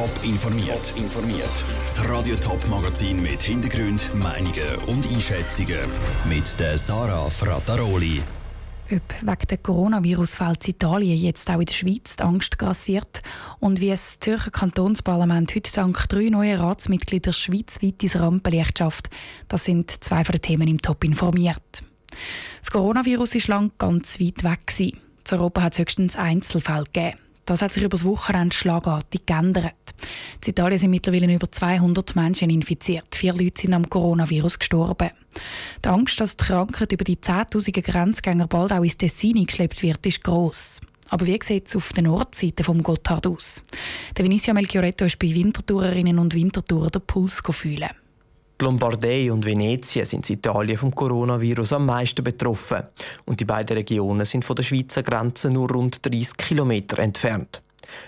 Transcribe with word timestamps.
Top 0.00 0.24
informiert. 0.24 0.94
informiert. 0.96 1.64
Das 1.84 2.08
Radio 2.08 2.34
Top 2.36 2.66
Magazin 2.70 3.20
mit 3.20 3.42
Hintergrund, 3.42 4.08
Meinungen 4.14 4.76
und 4.86 5.06
Einschätzungen 5.12 5.80
mit 6.26 6.58
der 6.58 6.78
Sarah 6.78 7.28
Frataroli. 7.28 8.22
Ob 8.90 9.02
wegen 9.20 9.46
des 9.46 9.62
Coronavirus-Fälls 9.62 10.68
Italien 10.68 11.18
jetzt 11.18 11.50
auch 11.50 11.60
in 11.60 11.66
der 11.66 11.74
Schweiz 11.74 12.16
die 12.16 12.22
Angst 12.22 12.58
grassiert 12.58 13.20
und 13.58 13.82
wie 13.82 13.90
es 13.90 14.06
das 14.06 14.20
Zürcher 14.20 14.50
Kantonsparlament 14.50 15.54
heute 15.54 15.70
dank 15.70 16.08
drei 16.08 16.30
neuen 16.30 16.58
Ratsmitgliedern 16.58 17.34
schweizweit 17.34 18.02
ins 18.02 18.18
Rampenlicht 18.18 18.78
schafft, 18.78 19.10
das 19.48 19.66
sind 19.66 20.02
zwei 20.02 20.24
von 20.24 20.32
den 20.32 20.40
Themen 20.40 20.68
im 20.68 20.80
Top 20.80 21.04
informiert. 21.04 21.82
Das 22.60 22.70
Coronavirus 22.70 23.34
war 23.34 23.56
lange 23.58 23.72
ganz 23.76 24.18
weit 24.18 24.44
weg. 24.44 24.66
Gewesen. 24.66 24.96
In 25.30 25.38
Europa 25.38 25.60
hat 25.60 25.74
es 25.74 25.78
höchstens 25.78 26.16
Einzelfälle 26.16 26.84
gegeben. 26.84 27.18
Das 27.50 27.62
hat 27.62 27.72
sich 27.72 27.82
über 27.82 27.96
das 27.96 28.04
Wochenende 28.04 28.54
schlagartig 28.54 29.26
geändert. 29.26 29.74
In 30.40 30.50
Italien 30.50 30.78
sind 30.78 30.90
mittlerweile 30.90 31.34
über 31.34 31.50
200 31.50 32.14
Menschen 32.14 32.48
infiziert. 32.48 33.16
Vier 33.16 33.34
Leute 33.34 33.62
sind 33.62 33.74
am 33.74 33.90
Coronavirus 33.90 34.60
gestorben. 34.60 35.10
Die 35.84 35.88
Angst, 35.88 36.20
dass 36.20 36.36
die 36.36 36.44
Krankheit 36.44 36.92
über 36.92 37.02
die 37.02 37.16
10.000 37.16 37.82
Grenzgänger 37.82 38.46
bald 38.46 38.70
auch 38.70 38.84
ins 38.84 38.96
Tessin 38.96 39.44
geschleppt 39.44 39.82
wird, 39.82 40.06
ist 40.06 40.22
gross. 40.22 40.80
Aber 41.08 41.26
wie 41.26 41.40
sieht 41.42 41.66
es 41.66 41.74
auf 41.74 41.92
der 41.92 42.04
Nordseite 42.04 42.62
vom 42.62 42.84
Gotthard 42.84 43.26
aus? 43.26 43.64
Der 44.16 44.24
Vinicio 44.24 44.54
Melchioretto 44.54 45.06
ist 45.06 45.18
bei 45.18 45.34
Wintertourerinnen 45.34 46.20
und 46.20 46.34
Wintertourer 46.34 46.90
den 46.90 47.02
Puls 47.02 47.42
fühlen. 47.50 47.90
Lombardei 48.62 49.32
und 49.32 49.44
Venetien 49.44 50.04
sind 50.04 50.28
in 50.28 50.36
Italien 50.36 50.76
vom 50.76 50.94
Coronavirus 50.94 51.74
am 51.74 51.86
meisten 51.86 52.22
betroffen. 52.24 52.82
Und 53.24 53.40
die 53.40 53.44
beiden 53.44 53.76
Regionen 53.76 54.24
sind 54.24 54.44
von 54.44 54.56
der 54.56 54.62
Schweizer 54.62 55.02
Grenze 55.02 55.50
nur 55.50 55.70
rund 55.70 56.04
30 56.04 56.36
Kilometer 56.36 56.98
entfernt. 56.98 57.62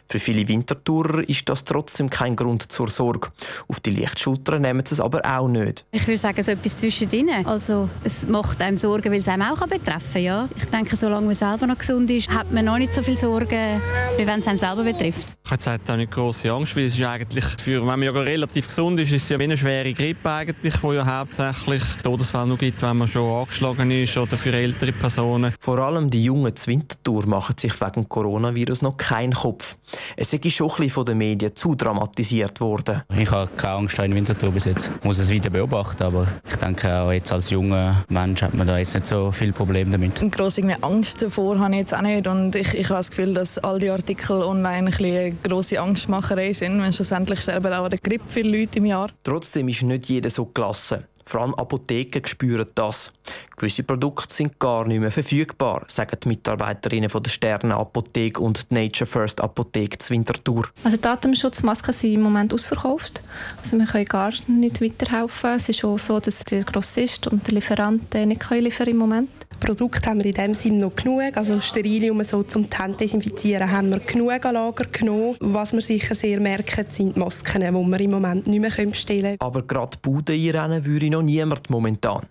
Für 0.09 0.19
viele 0.19 0.47
Wintertourer 0.47 1.29
ist 1.29 1.49
das 1.49 1.65
trotzdem 1.65 2.11
kein 2.11 2.37
Grund 2.37 2.71
zur 2.71 2.89
Sorge. 2.89 3.29
Auf 3.69 3.81
die 3.81 3.91
Lichtschulter 3.91 4.59
nehmen 4.59 4.85
sie 4.87 4.95
es 4.95 5.01
aber 5.01 5.21
auch 5.25 5.49
nicht. 5.49 5.85
Ich 5.93 6.07
würde 6.07 6.19
sagen, 6.19 6.43
so 6.43 6.53
etwas 6.53 6.79
zwischendrin. 6.79 7.31
Also, 7.45 7.89
es 8.05 8.27
macht 8.27 8.61
einem 8.63 8.77
Sorgen, 8.77 9.11
weil 9.13 9.21
es 9.21 9.29
einem 9.29 9.43
auch 9.43 9.67
betreffen 9.67 10.13
kann. 10.13 10.23
Ja? 10.23 10.49
Ich 10.57 10.67
denke, 10.67 10.97
solange 10.97 11.27
man 11.27 11.35
selber 11.35 11.67
noch 11.67 11.79
gesund 11.79 12.11
ist, 12.11 12.31
hat 12.31 12.53
man 12.53 12.65
noch 12.65 12.79
nicht 12.79 12.95
so 12.95 13.03
viel 13.03 13.17
Sorgen, 13.17 13.81
wie 14.17 14.27
wenn 14.27 14.41
es 14.41 14.47
einem 14.47 14.59
selber 14.59 14.83
betrifft. 14.83 15.37
Ich 15.45 15.51
habe 15.51 15.77
jetzt 15.77 15.91
auch 15.91 15.97
nicht 15.97 16.11
große 16.11 16.51
Angst, 16.51 16.77
weil 16.77 16.85
es 16.85 16.99
ist 16.99 17.05
eigentlich 17.05 17.45
für, 17.63 17.81
wenn 17.81 17.87
man 17.87 18.03
ja 18.03 18.11
relativ 18.13 18.69
gesund 18.69 18.99
ist, 19.01 19.13
ist 19.13 19.25
es 19.25 19.29
ja 19.29 19.39
wie 19.39 19.45
eine 19.45 19.57
schwere 19.57 19.93
Grippe 19.93 20.31
eigentlich, 20.31 20.75
die 20.75 20.95
ja 20.95 21.05
hauptsächlich 21.05 21.83
Todesfälle 22.03 22.47
noch 22.47 22.59
gibt, 22.59 22.81
wenn 22.83 22.97
man 22.97 23.09
schon 23.09 23.29
angeschlagen 23.31 23.91
ist 23.91 24.17
oder 24.17 24.37
für 24.37 24.53
ältere 24.53 24.93
Personen. 24.93 25.53
Vor 25.61 25.79
allem 25.79 26.11
die 26.11 26.25
Jungen 26.25 26.55
zur 26.57 26.73
Wintertour 26.73 27.27
machen 27.27 27.57
sich 27.59 27.79
wegen 27.81 28.09
Coronavirus 28.09 28.83
noch 28.83 28.97
keinen 28.97 29.33
Kopf. 29.33 29.72
Es 30.17 30.33
ist 30.33 30.53
schon 30.53 30.71
ein 30.79 30.91
von 30.91 31.05
den 31.05 31.19
Medien 31.19 31.55
zu 31.55 31.75
dramatisiert 31.75 32.61
worden. 32.61 33.03
Ich 33.17 33.31
habe 33.31 33.51
keine 33.57 33.75
Angst 33.75 33.99
in 33.99 34.15
Winterthur 34.15 34.51
bis 34.51 34.65
jetzt. 34.65 34.91
Ich 34.99 35.05
muss 35.05 35.19
es 35.19 35.33
weiter 35.33 35.51
beobachten, 35.51 36.03
aber 36.03 36.27
ich 36.49 36.57
denke 36.57 36.95
auch 36.95 37.13
jetzt 37.13 37.33
als 37.33 37.51
junger 37.51 38.05
Mensch 38.09 38.43
hat 38.43 38.55
man 38.55 38.67
da 38.67 38.79
jetzt 38.79 38.95
nicht 38.95 39.07
so 39.07 39.33
viel 39.33 39.53
Probleme 39.53 39.91
damit. 39.91 40.21
Eine 40.21 40.31
grosse 40.31 40.63
Angst 40.83 41.23
davor 41.23 41.59
habe 41.59 41.73
ich 41.75 41.81
jetzt 41.81 41.95
auch 41.95 42.03
nicht 42.03 42.27
und 42.27 42.55
ich, 42.55 42.75
ich 42.75 42.89
habe 42.89 42.99
das 42.99 43.11
Gefühl, 43.11 43.35
dass 43.35 43.59
all 43.59 43.79
die 43.79 43.91
Artikel 43.91 44.43
online 44.43 44.91
ein 44.91 45.05
eine 45.05 45.31
grosse 45.43 45.81
Angstmacherei 45.81 46.53
sind, 46.53 46.81
wenn 46.83 46.93
schlussendlich 46.93 47.41
sterben 47.41 47.73
auch 47.73 47.85
an 47.85 47.91
der 47.91 47.99
Grippe 47.99 48.25
viele 48.29 48.59
Leute 48.59 48.79
im 48.79 48.87
Jahr. 48.87 49.11
Trotzdem 49.23 49.69
ist 49.69 49.83
nicht 49.83 50.09
jeder 50.09 50.31
so 50.31 50.47
gelassen. 50.47 51.05
Vor 51.25 51.41
allem 51.41 51.55
Apotheken 51.55 52.27
spüren 52.27 52.67
das. 52.75 53.13
Gewisse 53.57 53.83
Produkte 53.83 54.35
sind 54.35 54.59
gar 54.59 54.87
nicht 54.87 55.01
mehr 55.01 55.11
verfügbar, 55.11 55.85
sagen 55.89 56.19
die 56.23 56.29
Mitarbeiterinnen 56.29 57.11
von 57.11 57.23
der 57.23 57.31
Sterne 57.31 57.77
Apotheke 57.77 58.41
und 58.41 58.71
der 58.71 58.83
Nature 58.83 59.07
First 59.07 59.41
Apotheke 59.41 59.99
zur 59.99 60.17
Winterthur. 60.17 60.69
Also 60.85 60.97
die 60.97 61.07
Atemschutzmasken 61.07 61.95
sind 61.95 62.15
im 62.15 62.23
Moment 62.23 62.53
ausverkauft. 62.53 63.23
Also 63.59 63.79
wir 63.79 63.87
können 63.87 64.05
gar 64.07 64.33
nicht 64.49 64.81
weiterhelfen. 64.81 65.51
Es 65.51 65.69
ist 65.69 65.85
auch 65.85 65.99
so, 65.99 66.19
dass 66.19 66.45
der 66.45 66.65
Grossist 66.65 67.27
und 67.29 67.47
der 67.47 67.55
Lieferant 67.55 68.13
nicht 68.15 68.51
liefern 68.51 68.89
im 68.89 68.97
Moment. 68.97 69.31
Produkte 69.63 70.11
haben 70.11 70.19
wir 70.19 70.27
in 70.27 70.35
dem 70.35 70.55
Sinne 70.55 70.81
noch 70.81 70.97
genug. 70.97 71.37
Also 71.37 71.61
Sterilium 71.61 72.23
so 72.25 72.43
zum 72.43 72.67
Hände 72.77 72.99
desinfizieren 72.99 73.71
haben 73.71 73.91
wir 73.91 74.01
genug 74.01 74.45
an 74.45 74.55
Lager 74.55 74.87
genommen. 74.87 75.37
Was 75.39 75.73
wir 75.73 75.81
sicher 75.81 76.17
sehr 76.17 76.41
merken, 76.41 76.85
sind 76.89 77.15
die 77.15 77.21
Masken, 77.21 77.61
die 77.61 77.71
wir 77.71 78.01
im 78.01 78.11
Moment 78.11 78.49
nicht 78.49 78.61
mehr 78.61 78.87
bestellen 78.87 79.23
können. 79.23 79.41
Aber 79.41 79.63
gerade 79.63 79.99
Bude 80.03 80.33
einrennen 80.33 80.85
würde 80.85 81.11
noch 81.11 81.23
niemand 81.23 81.71
momentan. 81.71 82.27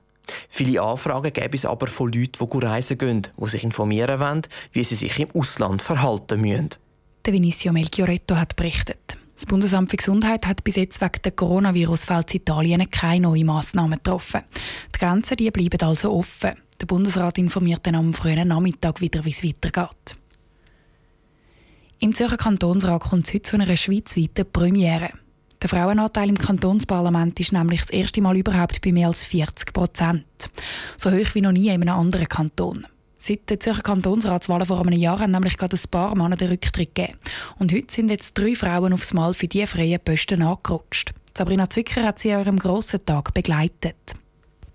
Viele 0.50 0.81
Anfragen 0.81 1.31
gäbe 1.31 1.56
es 1.56 1.66
aber 1.66 1.88
von 1.88 2.12
Leuten, 2.12 2.50
die 2.52 2.66
reisen 2.66 2.97
gehen, 2.97 3.28
die 3.38 3.47
sich 3.47 3.64
informieren 3.64 4.20
wollen, 4.20 4.41
wie 4.74 4.84
sie 4.84 4.96
sich 4.96 5.18
im 5.20 5.30
Ausland 5.34 5.81
verhalten 5.81 6.41
müssen. 6.41 6.70
Der 7.25 7.31
Vinicio 7.31 7.72
Melchioretto 7.72 8.36
hat 8.36 8.58
berichtet. 8.58 9.18
Das 9.36 9.46
Bundesamt 9.46 9.90
für 9.90 9.97
Gesundheit 9.97 10.46
hat 10.46 10.64
bis 10.64 10.75
jetzt 10.75 11.02
wegen 11.02 11.22
der 11.24 11.31
Coronavirus-Fälle 11.31 12.25
in 12.30 12.36
Italien 12.36 12.90
keine 12.90 13.22
neuen 13.22 13.47
Massnahmen 13.47 13.97
getroffen. 13.97 14.41
Die 14.94 15.00
Grenzen 15.00 15.38
die 15.38 15.50
bleiben 15.50 15.81
also 15.81 16.12
offen. 16.14 16.52
Der 16.81 16.88
Bundesrat 16.88 17.38
informiert 17.38 17.81
dann 17.84 17.94
am 17.94 18.12
frühen 18.12 18.47
Nachmittag 18.47 19.02
wieder, 19.02 19.24
wie 19.24 19.30
es 19.30 19.44
weitergeht. 19.44 20.18
Im 22.00 22.16
Zürcher 22.16 22.38
Kantonsrat 22.38 23.03
kommt 23.03 23.28
es 23.28 23.34
heute 23.36 23.44
zu 23.44 23.56
einer 23.56 23.78
schweizweiten 23.78 24.52
Premiere. 24.52 25.12
Der 25.62 25.70
Frauenanteil 25.70 26.30
im 26.30 26.40
Kantonsparlament 26.40 27.40
ist 27.40 27.52
nämlich 27.52 27.81
das 27.81 27.91
erste 27.91 28.20
Mal 28.22 28.36
überhaupt 28.36 28.81
bei 28.81 28.91
mehr 28.91 29.09
als 29.09 29.24
40 29.24 29.74
Prozent. 29.74 30.25
So 30.97 31.12
hoch 31.12 31.36
wie 31.36 31.41
noch 31.41 31.52
nie 31.52 31.68
in 31.68 31.84
einem 31.84 31.90
anderen 31.90 32.28
Kanton. 32.28 32.88
Seit 33.20 33.47
der 33.52 33.59
Zürcher 33.59 33.84
Kantonsratswahlen 33.84 34.66
vor 34.66 34.81
einem 34.81 34.97
Jahr 34.97 35.20
haben 35.20 35.30
nämlich 35.30 35.58
gerade 35.58 35.78
ein 35.78 35.90
paar 35.91 36.16
Männer 36.16 36.36
den 36.36 36.50
Rücktritt 36.50 36.96
gegeben. 36.96 37.20
Und 37.59 37.72
heute 37.72 37.94
sind 37.94 38.09
jetzt 38.09 38.36
drei 38.36 38.56
Frauen 38.56 38.94
aufs 38.94 39.14
Mal 39.14 39.36
für 39.36 39.47
diese 39.47 39.68
freien 39.68 40.00
Posten 40.00 40.41
angerutscht. 40.41 41.14
Sabrina 41.38 41.70
Zwicker 41.70 42.03
hat 42.03 42.18
sie 42.18 42.34
an 42.34 42.41
ihrem 42.41 42.58
grossen 42.58 43.06
Tag 43.06 43.36
begleitet. 43.36 44.16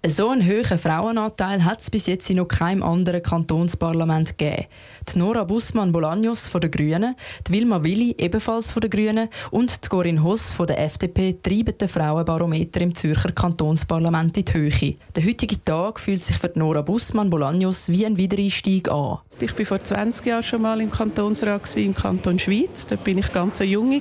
So 0.09 0.29
einen 0.29 0.47
hohen 0.47 0.79
Frauenanteil 0.79 1.65
hat 1.65 1.81
es 1.81 1.91
bis 1.91 2.07
jetzt 2.07 2.31
in 2.31 2.37
noch 2.37 2.47
keinem 2.47 2.85
anderen 2.85 3.25
Kantonsparlament 3.25 4.39
gegeben. 4.39 4.67
Die 5.13 5.19
Nora 5.19 5.43
Bussmann-Bolaños 5.43 6.49
von 6.49 6.61
den 6.61 6.71
Grünen, 6.71 7.17
die 7.49 7.53
Wilma 7.53 7.83
Willi 7.83 8.15
ebenfalls 8.17 8.71
von 8.71 8.83
den 8.83 8.91
Grünen 8.91 9.29
und 9.51 9.85
die 9.85 9.89
Corinne 9.89 10.23
Hoss 10.23 10.53
von 10.53 10.69
der 10.69 10.79
FDP 10.85 11.37
treiben 11.43 11.77
den 11.77 11.89
Frauenbarometer 11.89 12.83
im 12.83 12.95
Zürcher 12.95 13.33
Kantonsparlament 13.33 14.37
in 14.37 14.45
die 14.45 14.55
Höhe. 14.55 14.95
Der 15.17 15.25
heutige 15.25 15.65
Tag 15.65 15.99
fühlt 15.99 16.23
sich 16.23 16.37
für 16.37 16.53
Nora 16.55 16.83
Bussmann-Bolaños 16.83 17.89
wie 17.89 18.07
ein 18.07 18.17
Wiedereinstieg 18.17 18.89
an. 18.89 19.19
Ich 19.41 19.59
war 19.59 19.67
vor 19.67 19.85
20 19.85 20.25
Jahren 20.25 20.43
schon 20.45 20.63
mal 20.63 20.81
im 20.81 20.91
Kantonsrat 20.91 21.77
im 21.77 21.95
Kanton 21.95 22.39
Schweiz. 22.39 22.87
Dort 22.87 23.03
bin 23.03 23.19
ich 23.19 23.33
ganz 23.33 23.59
junge 23.59 24.01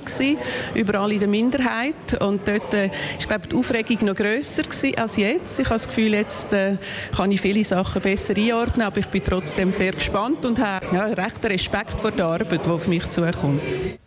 überall 0.74 1.12
in 1.12 1.18
der 1.18 1.28
Minderheit 1.28 2.20
und 2.20 2.46
dort 2.46 2.72
äh, 2.74 2.90
die 3.50 3.56
Aufregung 3.56 4.06
noch 4.06 4.14
grösser 4.14 4.62
als 4.96 5.16
jetzt. 5.16 5.58
Ich 5.58 5.68
habe 5.68 5.95
Gefühl, 5.96 6.12
jetzt 6.12 6.52
äh, 6.52 6.76
kann 7.16 7.30
ich 7.30 7.40
viele 7.40 7.64
Sachen 7.64 8.02
besser 8.02 8.36
einordnen, 8.36 8.86
aber 8.86 8.98
ich 8.98 9.06
bin 9.06 9.22
trotzdem 9.24 9.72
sehr 9.72 9.92
gespannt 9.92 10.44
und 10.44 10.58
habe 10.58 10.84
ja, 10.94 11.06
recht 11.06 11.42
Respekt 11.42 11.98
vor 11.98 12.10
der 12.10 12.26
Arbeit, 12.26 12.66
die 12.66 12.70
auf 12.70 12.86
mich 12.86 13.08
zukommt. 13.08 13.62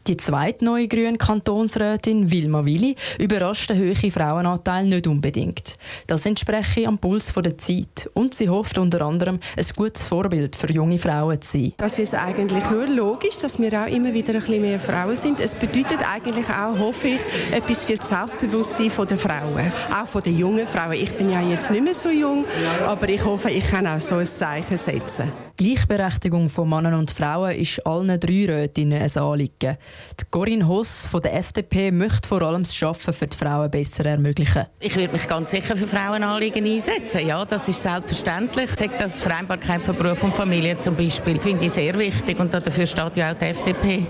Die 0.10 0.18
zweite 0.18 0.66
neue 0.66 0.88
grüne 0.88 1.20
Kantonsrätin 1.20 2.32
Wilma 2.32 2.66
Willi 2.66 2.96
überrascht 3.20 3.70
den 3.70 3.78
hohen 3.78 4.10
Frauenanteil 4.10 4.88
nicht 4.88 5.06
unbedingt. 5.06 5.78
Das 6.08 6.26
entspreche 6.26 6.88
am 6.88 6.98
Puls 6.98 7.32
der 7.32 7.60
Zeit 7.60 8.10
und 8.16 8.34
sie 8.34 8.50
hofft 8.50 8.80
unter 8.80 9.02
anderem, 9.02 9.40
ein 9.56 9.66
gutes 9.76 10.08
Vorbild 10.08 10.56
für 10.56 10.72
junge 10.72 10.98
Frauen 10.98 11.40
zu 11.44 11.60
sein. 11.60 11.74
Das 11.78 12.00
ist 12.00 12.16
eigentlich 12.16 12.68
nur 12.72 12.88
logisch, 12.88 13.38
dass 13.38 13.60
wir 13.60 13.72
auch 13.84 13.86
immer 13.86 14.12
wieder 14.12 14.34
ein 14.34 14.40
bisschen 14.40 14.62
mehr 14.64 14.80
Frauen 14.80 15.16
sind. 15.16 15.40
Es 15.40 15.54
bedeutet 15.54 16.00
eigentlich 16.12 16.50
auch, 16.50 16.80
hoffe 16.80 17.10
ich, 17.10 17.22
etwas 17.56 17.86
für 17.86 17.94
das 17.94 18.10
Selbstbewusstsein 18.10 18.92
der 19.08 19.18
Frauen, 19.20 19.72
auch 19.96 20.08
von 20.08 20.24
den 20.24 20.40
jungen 20.40 20.66
Frauen. 20.66 20.94
Ich 20.94 21.14
bin 21.14 21.30
ja 21.30 21.40
jetzt 21.40 21.70
nicht 21.70 21.84
mehr 21.84 21.94
so 21.94 22.10
jung, 22.10 22.46
aber 22.84 23.08
ich 23.10 23.24
hoffe, 23.24 23.52
ich 23.52 23.68
kann 23.68 23.86
auch 23.86 24.00
so 24.00 24.16
ein 24.16 24.26
Zeichen 24.26 24.76
setzen. 24.76 25.32
Gleichberechtigung 25.60 26.48
von 26.48 26.70
Männern 26.70 26.94
und 26.94 27.12
Frauen 27.12 27.52
ist 27.52 27.86
allen 27.86 28.18
drei 28.18 28.46
Rätinnen 28.46 29.02
ein 29.02 29.18
Anliegen. 29.18 29.78
Die 30.20 30.26
Corinne 30.30 30.68
Hoss 30.68 31.08
von 31.08 31.22
der 31.22 31.36
FDP 31.36 31.92
möchte 31.92 32.28
vor 32.28 32.42
allem 32.42 32.64
das 32.64 32.82
Arbeiten 32.84 33.14
für 33.14 33.28
die 33.28 33.38
Frauen 33.38 33.72
besser 33.72 34.06
ermöglichen. 34.06 34.66
Ich 34.80 34.96
würde 34.96 35.14
mich 35.14 35.28
ganz 35.28 35.52
sicher 35.52 35.76
für 35.76 35.88
Frauenanliegen 35.88 36.66
einsetzen. 36.66 37.26
Ja, 37.26 37.46
das 37.46 37.68
ist 37.70 37.82
selbstverständlich. 37.82 38.70
Ich 38.80 38.92
das 38.98 39.22
Vereinbarkeit 39.22 39.82
von 39.82 39.96
Beruf 39.96 40.24
und 40.24 40.36
Familie 40.36 40.78
zum 40.78 40.96
Beispiel 40.96 41.40
finde 41.40 41.66
ich 41.66 41.72
sehr 41.72 41.98
wichtig 41.98 42.40
und 42.40 42.54
dafür 42.54 42.86
steht 42.86 43.18
ja 43.18 43.32
auch 43.32 43.38
die 43.38 43.46
FDP 43.46 44.06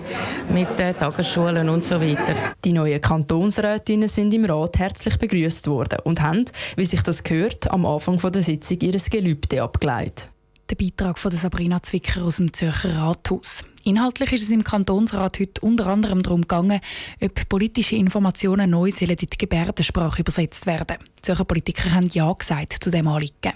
mit 0.50 0.78
den 0.78 0.98
Tagesschulen 0.98 1.70
und 1.70 1.86
so 1.86 2.02
weiter. 2.02 2.36
Die 2.64 2.74
neuen 2.74 3.02
Kantonsrätinnen 3.02 4.08
sind 4.08 4.34
im 4.34 4.46
Rat 4.46 4.78
herzlich 4.78 5.18
begrüßt 5.18 5.68
worden 5.68 6.00
und 6.04 6.22
haben, 6.22 6.46
wie 6.76 6.86
sich 6.86 7.02
das 7.02 7.24
gehört, 7.24 7.70
am 7.72 7.86
Anfang 7.86 8.20
der 8.32 8.42
Sitzung 8.42 8.80
ihr 8.82 9.00
Gelübde 9.10 9.64
abgeleitet. 9.64 10.30
Der 10.70 10.76
Beitrag 10.76 11.18
von 11.18 11.32
Sabrina 11.32 11.82
Zwicker 11.82 12.24
aus 12.24 12.36
dem 12.36 12.54
Zürcher 12.54 12.96
Rathaus. 12.96 13.64
Inhaltlich 13.90 14.34
ist 14.34 14.44
es 14.44 14.52
im 14.52 14.64
Kantonsrat 14.64 15.40
heute 15.40 15.62
unter 15.62 15.88
anderem 15.88 16.22
darum 16.22 16.42
gegangen, 16.42 16.80
ob 17.24 17.50
politische 17.50 17.96
Informationen 17.96 18.70
neu 18.70 18.92
in 19.00 19.16
die 19.16 19.28
Gebärdensprache 19.36 20.22
übersetzt 20.22 20.68
werden. 20.68 20.98
Die 21.18 21.22
Zürcher 21.24 21.44
Politiker 21.44 21.92
haben 21.92 22.08
Ja 22.14 22.32
gesagt 22.32 22.84
zu 22.84 22.92
dem 22.92 23.08
Anliegen. 23.08 23.54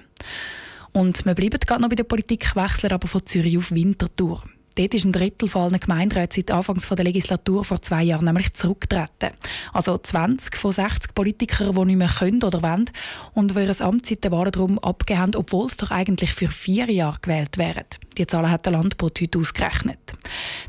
Und 0.92 1.24
wir 1.24 1.36
bleiben 1.36 1.60
gerade 1.60 1.84
noch 1.84 1.90
bei 1.90 1.96
der 1.96 2.06
Politik, 2.06 2.56
wechseln 2.56 2.94
aber 2.94 3.08
von 3.08 3.24
Zürich 3.28 3.60
auf 3.60 3.70
Winterthur. 3.70 4.42
Dort 4.74 4.96
ist 4.96 5.06
ein 5.06 5.12
Drittel 5.12 5.48
von 5.48 5.62
allen 5.62 5.80
Gemeinderäten 5.80 6.38
seit 6.38 6.50
Anfangs 6.50 6.90
der 6.90 7.06
Legislatur 7.06 7.64
vor 7.64 7.84
zwei 7.84 8.02
Jahren 8.02 8.26
nämlich 8.26 8.54
zurückgetreten. 8.54 9.38
Also 9.72 10.00
20 10.00 10.58
von 10.58 10.72
60 10.72 11.14
Politikern, 11.14 11.76
die 11.76 11.86
nicht 11.86 11.98
mehr 11.98 12.08
können 12.08 12.42
oder 12.42 12.64
wollen 12.64 12.90
und 13.36 13.56
die 13.56 13.62
ihre 13.62 13.80
Amtszeit 13.84 14.32
Wahlen 14.32 14.52
darum 14.52 14.80
abgeben 14.80 15.36
obwohl 15.36 15.70
sie 15.70 15.78
doch 15.78 15.92
eigentlich 15.92 16.34
für 16.34 16.48
vier 16.48 16.90
Jahre 16.90 17.20
gewählt 17.22 17.60
wären. 17.60 17.86
Die 18.18 18.28
Zahlen 18.28 18.52
hat 18.52 18.66
der 18.66 18.74
Landbot 18.74 19.20
heute 19.22 19.40
ausgerechnet. 19.40 20.00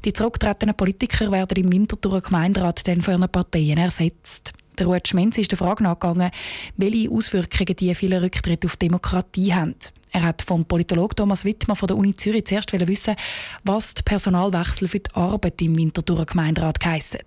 Die 0.04 0.12
zurückgetretenen 0.12 0.74
Politiker 0.74 1.30
werden 1.30 1.62
im 1.62 1.72
Winterthur 1.72 2.20
Gemeinderat 2.20 2.86
dann 2.88 3.02
von 3.02 3.14
ihren 3.14 3.28
Parteien 3.30 3.78
ersetzt. 3.78 4.52
Der 4.78 4.86
Ruud 4.86 5.06
Schmenz 5.06 5.38
ist 5.38 5.52
der 5.52 5.58
Frage 5.58 5.84
nachgegangen, 5.84 6.30
welche 6.76 7.10
Auswirkungen 7.10 7.76
die 7.76 7.94
vielen 7.94 8.22
Rücktritte 8.22 8.66
auf 8.66 8.76
Demokratie 8.76 9.54
haben. 9.54 9.76
Er 10.10 10.22
hat 10.22 10.42
vom 10.42 10.64
Politologen 10.64 11.16
Thomas 11.16 11.44
Wittmer 11.44 11.76
von 11.76 11.86
der 11.86 11.96
Uni 11.96 12.16
Zürich 12.16 12.46
zuerst 12.46 12.72
wissen, 12.72 13.14
was 13.62 13.94
die 13.94 14.02
Personalwechsel 14.02 14.88
für 14.88 15.00
die 15.00 15.14
Arbeit 15.14 15.60
im 15.62 15.76
Winterthur 15.76 16.24
Gemeinderat 16.26 16.84
heissen. 16.84 17.20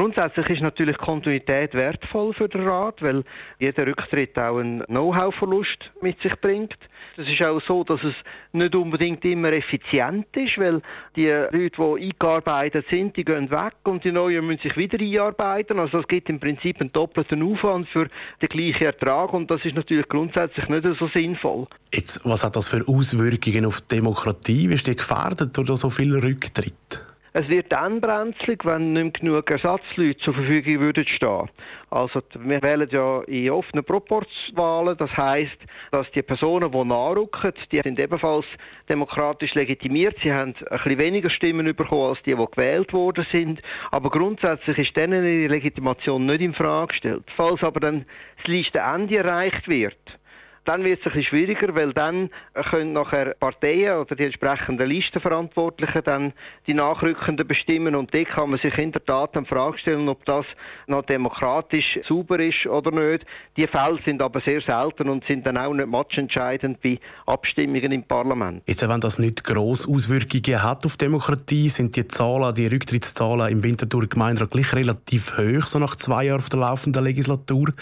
Grundsätzlich 0.00 0.48
ist 0.48 0.62
natürlich 0.62 0.96
Kontinuität 0.96 1.74
wertvoll 1.74 2.32
für 2.32 2.48
den 2.48 2.66
Rat, 2.66 3.02
weil 3.02 3.22
jeder 3.58 3.86
Rücktritt 3.86 4.38
auch 4.38 4.56
einen 4.56 4.82
Know-how-Verlust 4.84 5.90
mit 6.00 6.18
sich 6.22 6.40
bringt. 6.40 6.78
Es 7.18 7.28
ist 7.28 7.42
auch 7.42 7.60
so, 7.60 7.84
dass 7.84 8.02
es 8.02 8.14
nicht 8.52 8.74
unbedingt 8.74 9.22
immer 9.26 9.52
effizient 9.52 10.34
ist, 10.34 10.56
weil 10.56 10.80
die 11.16 11.26
Leute, 11.26 11.76
die 11.76 12.04
eingearbeitet 12.06 12.86
sind, 12.88 13.14
die 13.14 13.26
gehen 13.26 13.50
weg 13.50 13.74
und 13.84 14.02
die 14.02 14.10
Neuen 14.10 14.46
müssen 14.46 14.62
sich 14.62 14.76
wieder 14.78 14.98
einarbeiten. 14.98 15.78
Also 15.78 15.98
es 15.98 16.08
gibt 16.08 16.30
im 16.30 16.40
Prinzip 16.40 16.80
einen 16.80 16.90
doppelten 16.92 17.42
Aufwand 17.42 17.86
für 17.90 18.08
den 18.40 18.48
gleichen 18.48 18.84
Ertrag 18.84 19.34
und 19.34 19.50
das 19.50 19.66
ist 19.66 19.76
natürlich 19.76 20.08
grundsätzlich 20.08 20.66
nicht 20.70 20.86
so 20.98 21.08
sinnvoll. 21.08 21.66
Jetzt, 21.92 22.24
was 22.24 22.42
hat 22.42 22.56
das 22.56 22.68
für 22.68 22.88
Auswirkungen 22.88 23.66
auf 23.66 23.82
die 23.82 23.96
Demokratie? 23.96 24.70
Wie 24.70 24.74
ist 24.76 24.86
die 24.86 24.96
gefährdet 24.96 25.54
durch 25.58 25.68
so 25.78 25.90
viele 25.90 26.22
Rücktritte? 26.22 27.09
Es 27.32 27.48
wird 27.48 27.70
dann 27.70 28.00
brenzlig, 28.00 28.64
wenn 28.64 28.92
nicht 28.92 29.22
mehr 29.22 29.30
genug 29.30 29.50
Ersatzleute 29.50 30.18
zur 30.18 30.34
Verfügung 30.34 30.80
würden 30.80 31.06
stehen. 31.06 31.48
Also 31.88 32.22
wir 32.40 32.60
wählen 32.60 32.88
ja 32.90 33.20
in 33.22 33.50
offenen 33.50 33.84
Proporzwahlen. 33.84 34.96
Das 34.96 35.16
heißt, 35.16 35.56
dass 35.92 36.10
die 36.10 36.22
Personen, 36.22 36.72
die 36.72 36.84
nachrücken, 36.84 37.52
die 37.70 37.80
sind 37.82 38.00
ebenfalls 38.00 38.46
demokratisch 38.88 39.54
legitimiert. 39.54 40.16
Sie 40.20 40.32
haben 40.32 40.54
ein 40.58 40.78
bisschen 40.78 40.98
weniger 40.98 41.30
Stimmen 41.30 41.66
bekommen 41.76 42.08
als 42.10 42.22
die, 42.22 42.34
die 42.34 42.46
gewählt 42.46 42.92
worden 42.92 43.24
sind. 43.30 43.62
Aber 43.92 44.10
grundsätzlich 44.10 44.78
ist 44.78 44.96
denen 44.96 45.24
ihre 45.24 45.52
Legitimation 45.54 46.26
nicht 46.26 46.40
in 46.40 46.52
Frage 46.52 46.88
gestellt. 46.88 47.24
Falls 47.36 47.62
aber 47.62 47.78
dann 47.78 48.06
das 48.38 48.48
Listenende 48.48 49.18
erreicht 49.18 49.68
wird, 49.68 50.18
dann 50.64 50.84
wird 50.84 51.00
es 51.00 51.06
ein 51.06 51.12
bisschen 51.12 51.24
schwieriger, 51.24 51.74
weil 51.74 51.92
dann 51.92 52.30
können 52.70 52.92
nachher 52.92 53.34
Parteien 53.38 53.98
oder 53.98 54.14
die 54.14 54.24
entsprechenden 54.24 54.88
Listenverantwortlichen 54.88 56.02
dann 56.04 56.32
die 56.66 56.74
Nachrückenden 56.74 57.46
bestimmen 57.46 57.94
und 57.94 58.14
dort 58.14 58.28
kann 58.28 58.50
man 58.50 58.58
sich 58.58 58.76
in 58.78 58.92
der 58.92 59.04
Tat 59.04 59.34
die 59.34 59.44
Frage 59.44 59.78
stellen, 59.78 60.08
ob 60.08 60.24
das 60.24 60.46
noch 60.86 61.02
demokratisch 61.02 61.98
sauber 62.06 62.38
ist 62.40 62.66
oder 62.66 62.90
nicht. 62.90 63.26
Die 63.56 63.66
Fälle 63.66 63.98
sind 64.04 64.22
aber 64.22 64.40
sehr 64.40 64.60
selten 64.60 65.08
und 65.08 65.24
sind 65.24 65.46
dann 65.46 65.56
auch 65.56 65.72
nicht 65.72 65.88
matchentscheidend 65.88 66.80
bei 66.80 66.98
Abstimmungen 67.26 67.92
im 67.92 68.02
Parlament. 68.02 68.62
Jetzt, 68.66 68.86
wenn 68.86 69.00
das 69.00 69.18
nicht 69.18 69.44
gross 69.44 69.88
Auswirkungen 69.88 70.62
hat 70.62 70.84
auf 70.84 70.96
Demokratie, 70.96 71.68
sind 71.68 71.96
die 71.96 72.06
Zahlen, 72.06 72.54
die 72.54 72.66
Rücktrittszahlen 72.66 73.50
im 73.50 73.62
Winterthur 73.62 74.06
Gemeinderat 74.06 74.50
gleich 74.50 74.74
relativ 74.74 75.38
hoch, 75.38 75.66
so 75.66 75.78
nach 75.78 75.96
zwei 75.96 76.24
Jahren 76.24 76.44
der 76.50 76.58
laufenden 76.58 77.04
Legislatur. 77.04 77.72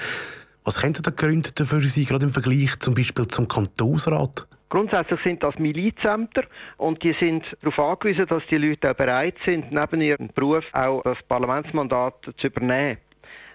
Was 0.65 0.81
könnten 0.81 1.03
da 1.03 1.11
Gründe 1.11 1.51
dafür 1.55 1.83
sein, 1.83 2.05
gerade 2.05 2.27
im 2.27 2.33
Vergleich 2.33 2.79
zum 2.79 2.95
Beispiel 2.95 3.27
zum 3.29 3.49
Kantonsrat? 3.49 4.47
Grundsätzlich 4.69 5.21
sind 5.23 5.43
das 5.43 5.59
Milizämter 5.59 6.45
und 6.77 7.03
die 7.03 7.15
sind 7.15 7.57
darauf 7.63 7.79
angewiesen, 7.79 8.27
dass 8.27 8.47
die 8.51 8.59
Leute 8.59 8.91
auch 8.91 8.95
bereit 8.95 9.37
sind, 9.45 9.73
neben 9.73 10.01
ihrem 10.03 10.29
Beruf 10.35 10.67
auch 10.73 11.03
das 11.05 11.23
Parlamentsmandat 11.23 12.35
zu 12.37 12.47
übernehmen. 12.49 12.99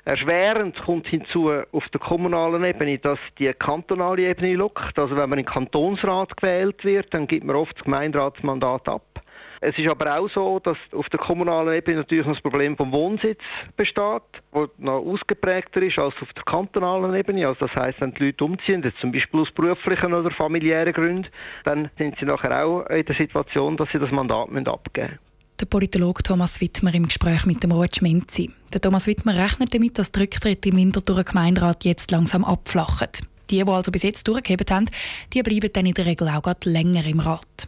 Erschwerend 0.06 0.82
kommt 0.82 1.08
hinzu 1.08 1.52
auf 1.72 1.88
der 1.90 2.02
kommunalen 2.02 2.64
Ebene, 2.66 2.98
dass 2.98 3.20
die 3.40 3.54
kantonale 3.54 4.30
Ebene 4.30 4.56
lockt. 4.56 5.00
Also 5.00 5.16
wenn 5.16 5.30
man 5.30 5.40
in 5.40 5.46
den 5.46 5.54
Kantonsrat 5.54 6.36
gewählt 6.36 6.84
wird, 6.84 7.14
dann 7.14 7.28
gibt 7.28 7.46
man 7.46 7.56
oft 7.56 7.78
das 7.78 7.84
Gemeinderatsmandat 7.86 8.90
ab. 8.90 9.13
Es 9.66 9.78
ist 9.78 9.88
aber 9.88 10.20
auch 10.20 10.30
so, 10.30 10.60
dass 10.60 10.78
auf 10.92 11.08
der 11.08 11.22
kommunalen 11.22 11.74
Ebene 11.74 11.98
natürlich 11.98 12.26
noch 12.26 12.34
das 12.34 12.42
Problem 12.42 12.76
vom 12.76 12.92
Wohnsitz 12.92 13.40
besteht, 13.78 14.22
wo 14.52 14.68
noch 14.78 15.00
ausgeprägter 15.06 15.82
ist 15.82 15.98
als 15.98 16.16
auf 16.22 16.34
der 16.34 16.44
kantonalen 16.44 17.16
Ebene. 17.16 17.48
Also 17.48 17.68
das 17.68 17.76
heißt, 17.76 18.02
wenn 18.02 18.14
die 18.14 18.26
Leute 18.26 18.44
umziehen, 18.44 18.84
zum 19.00 19.14
Beispiel 19.14 19.40
aus 19.40 19.52
beruflichen 19.52 20.14
oder 20.14 20.32
familiären 20.32 20.92
Gründen, 20.92 21.28
dann 21.64 21.90
sind 21.98 22.18
sie 22.20 22.26
nachher 22.26 22.66
auch 22.66 22.86
in 22.88 23.06
der 23.06 23.16
Situation, 23.16 23.78
dass 23.78 23.90
sie 23.92 24.00
das 24.00 24.12
Mandat 24.12 24.50
abgeben 24.68 25.08
müssen. 25.08 25.20
Der 25.62 25.66
Politologe 25.66 26.24
Thomas 26.24 26.60
Wittmer 26.60 26.94
im 26.94 27.06
Gespräch 27.06 27.46
mit 27.46 27.64
dem 27.64 27.72
Ruud 27.72 27.96
Schmenzi. 27.96 28.52
Der 28.74 28.82
Thomas 28.82 29.08
Wittmer 29.08 29.38
rechnet 29.38 29.74
damit, 29.74 29.98
dass 29.98 30.12
die 30.12 30.20
Rücktritte 30.20 30.70
im 30.70 30.76
Winterthur 30.76 31.24
Gemeinderat 31.24 31.86
jetzt 31.86 32.12
langsam 32.12 32.44
abflachen. 32.44 33.08
Die, 33.50 33.64
die 33.64 33.70
also 33.70 33.92
bis 33.92 34.04
jetzt 34.04 34.28
durchgegeben 34.28 34.76
haben, 34.76 34.90
die 35.32 35.42
bleiben 35.42 35.70
dann 35.72 35.86
in 35.86 35.94
der 35.94 36.06
Regel 36.06 36.28
auch 36.28 36.54
länger 36.66 37.06
im 37.06 37.22
Rat. 37.22 37.68